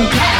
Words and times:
Yeah. 0.00 0.39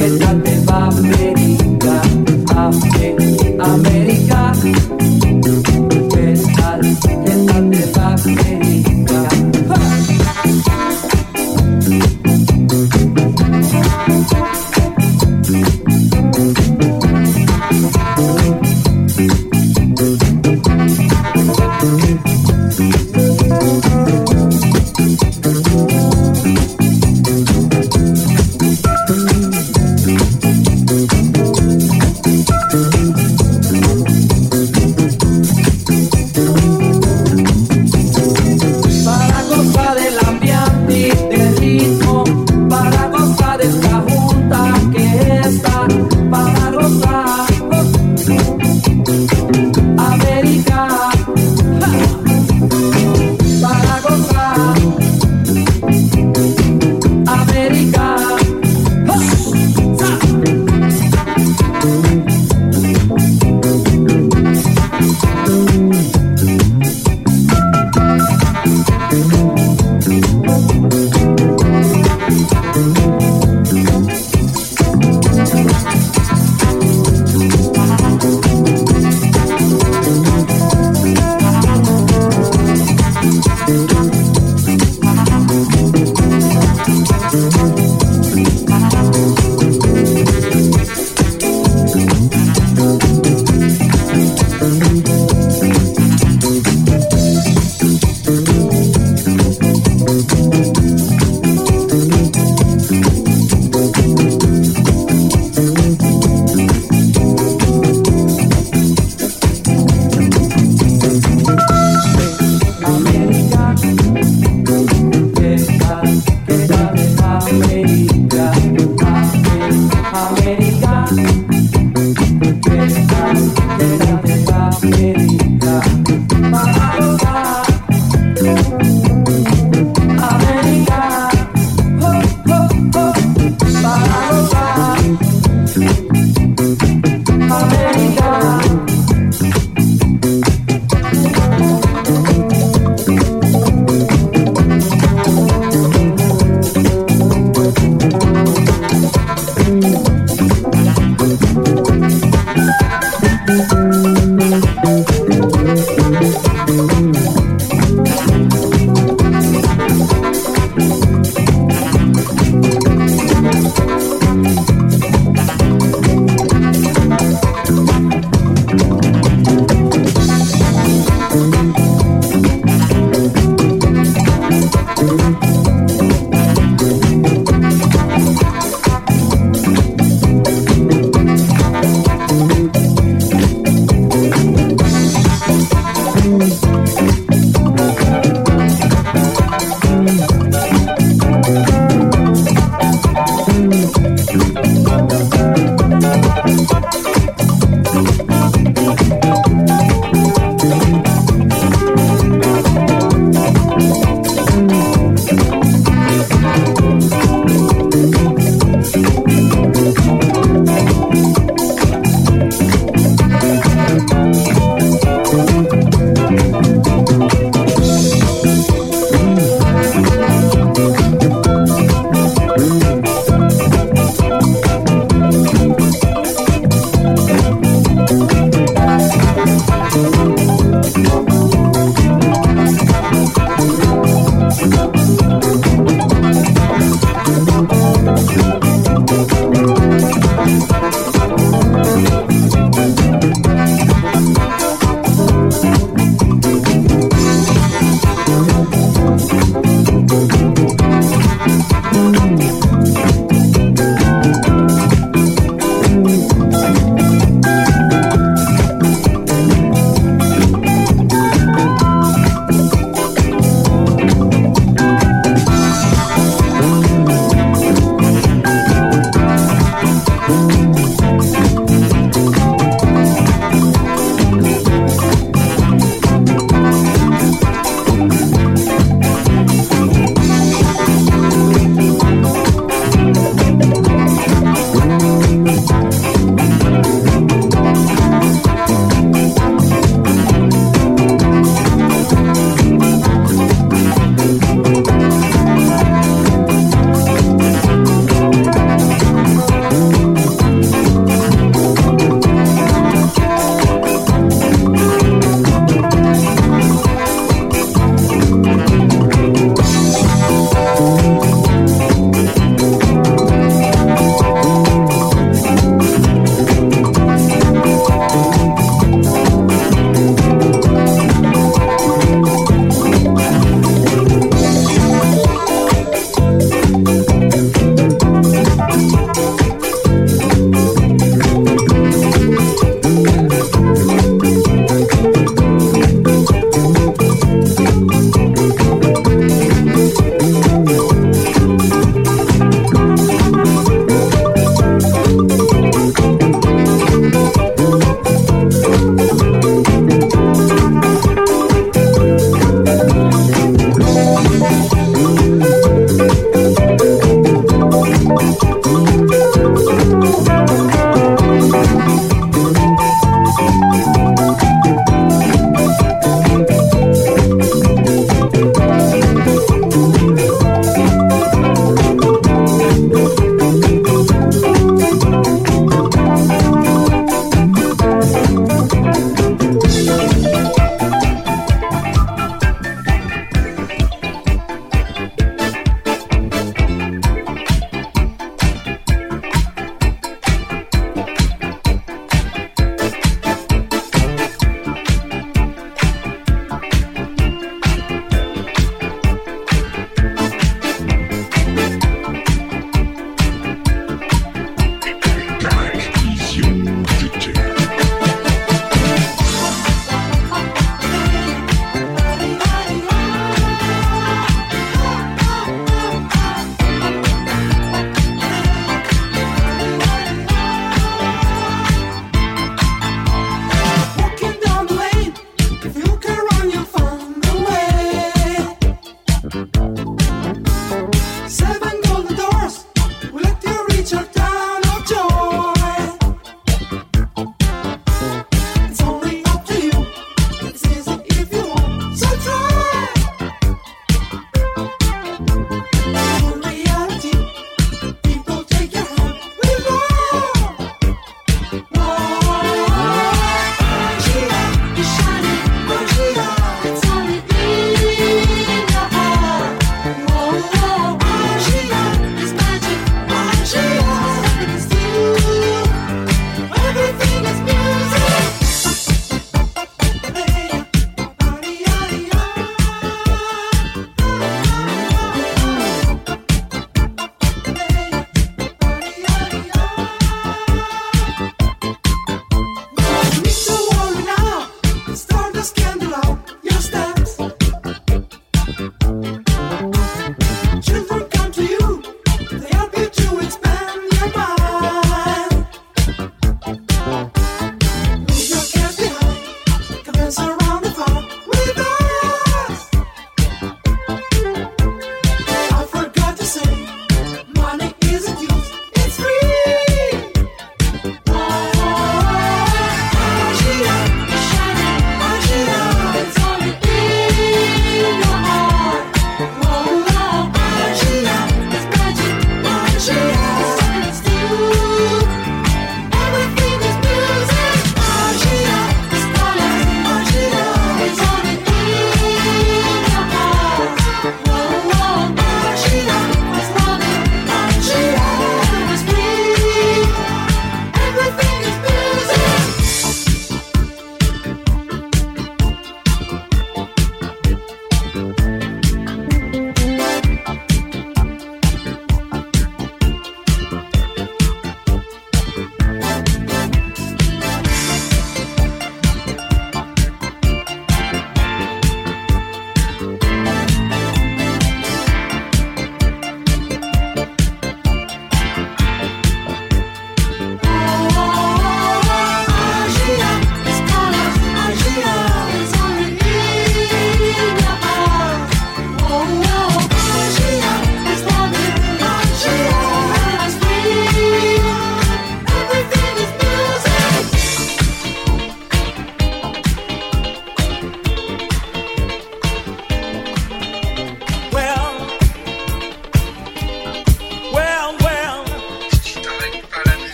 pescate 0.00 0.52
va 0.64 0.86
a 0.86 1.39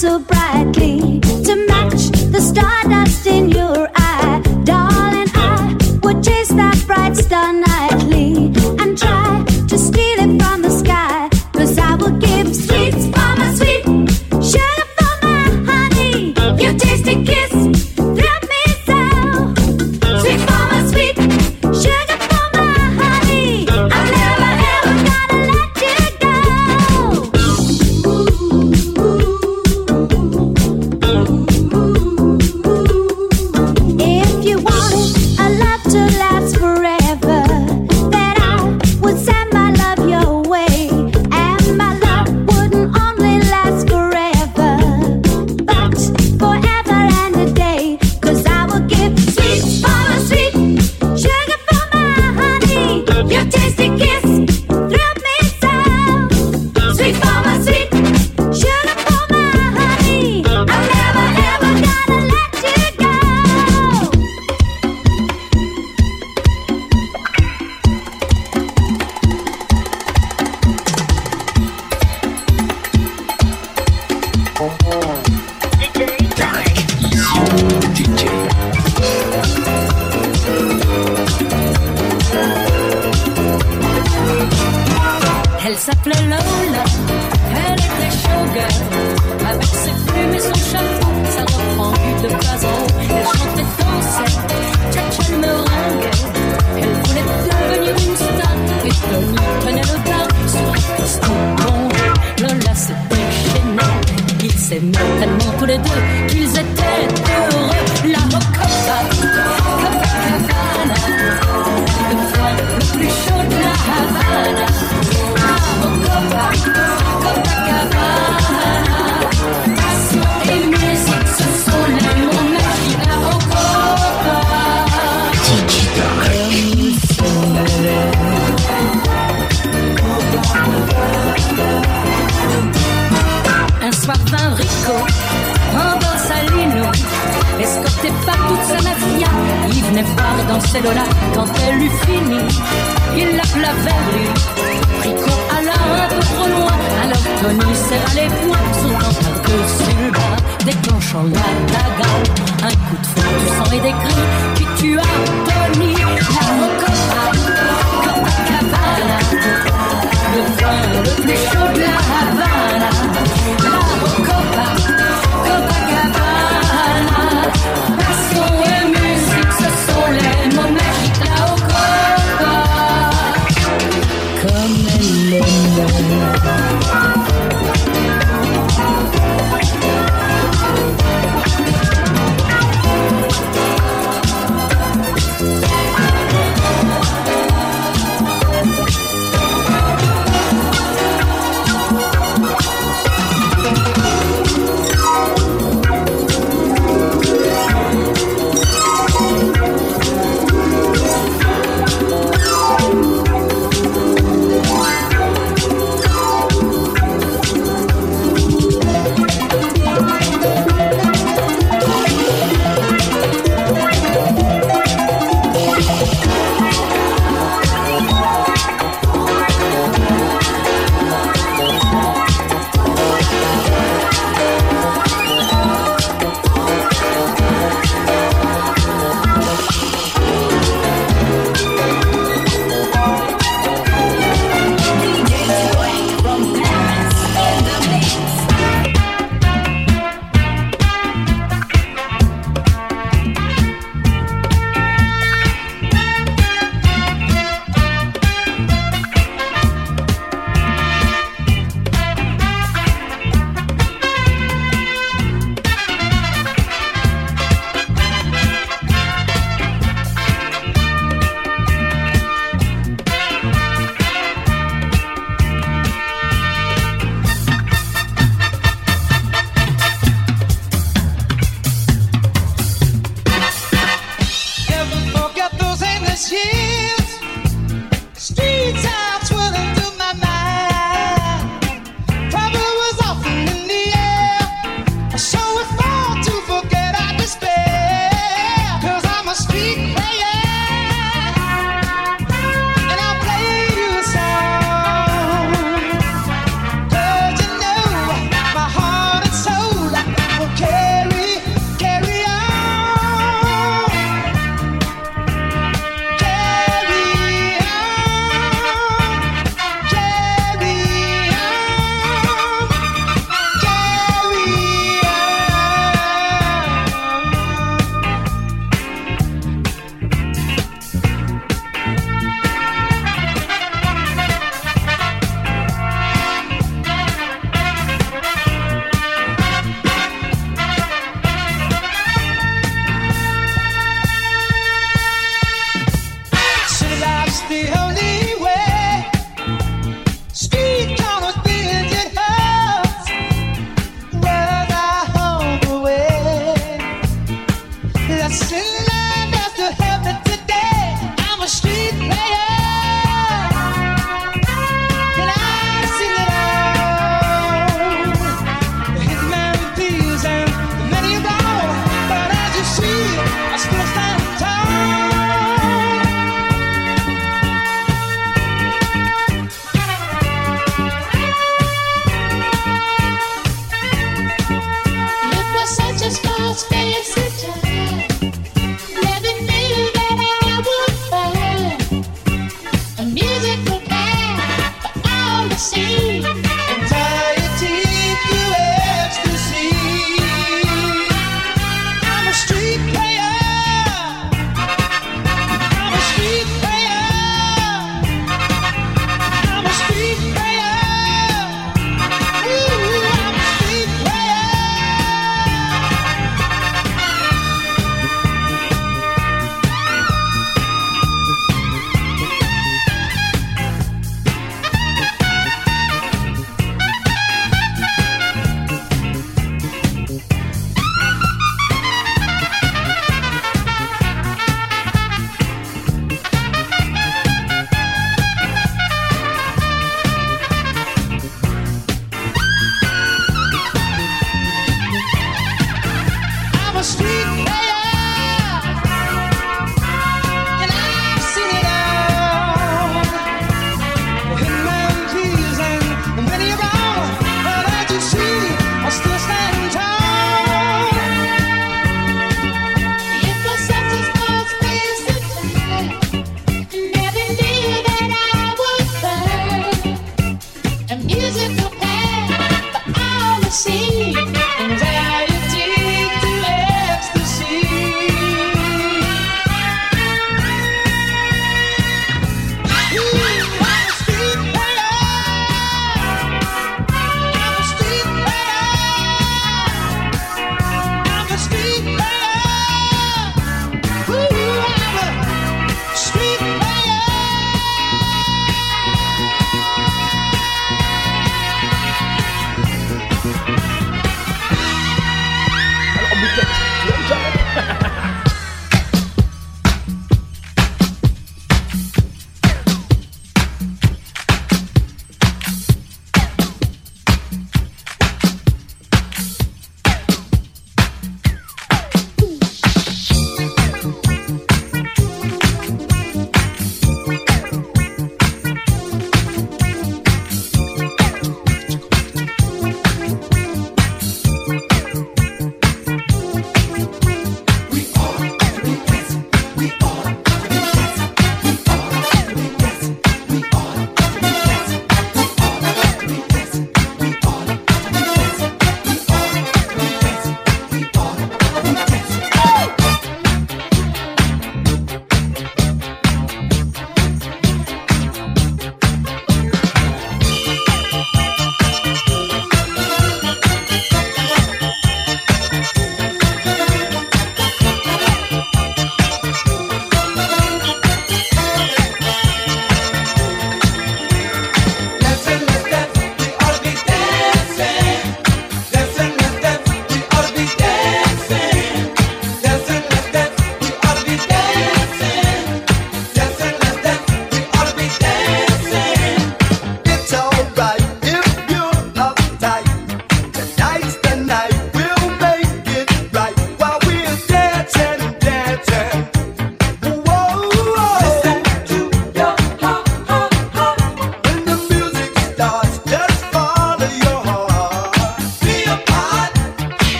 surprise. 0.00 0.39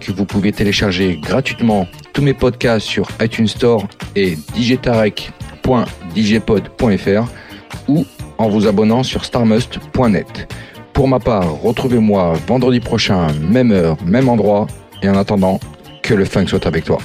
Que 0.00 0.12
vous 0.12 0.24
pouvez 0.24 0.52
télécharger 0.52 1.20
gratuitement 1.22 1.86
tous 2.12 2.22
mes 2.22 2.34
podcasts 2.34 2.86
sur 2.86 3.08
iTunes 3.20 3.46
Store 3.46 3.86
et 4.16 4.36
digitarec.digipod.fr 4.54 7.28
ou 7.86 8.04
en 8.38 8.48
vous 8.48 8.66
abonnant 8.66 9.04
sur 9.04 9.24
starmust.net. 9.24 10.52
Pour 10.92 11.06
ma 11.06 11.20
part, 11.20 11.62
retrouvez-moi 11.62 12.32
vendredi 12.46 12.80
prochain, 12.80 13.28
même 13.40 13.70
heure, 13.70 13.96
même 14.04 14.28
endroit. 14.28 14.66
Et 15.02 15.08
en 15.08 15.14
attendant, 15.14 15.60
que 16.02 16.14
le 16.14 16.24
funk 16.24 16.48
soit 16.48 16.66
avec 16.66 16.84
toi. 16.84 16.98